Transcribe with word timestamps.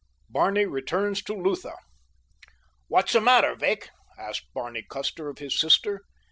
BARNEY 0.29 0.65
RETURNS 0.65 1.21
TO 1.21 1.35
LUTHA 1.35 1.75
"What's 2.87 3.13
the 3.13 3.21
matter, 3.21 3.53
Vic?" 3.53 3.89
asked 4.17 4.51
Barney 4.51 4.81
Custer 4.89 5.29
of 5.29 5.37
his 5.37 5.59
sister. 5.59 6.01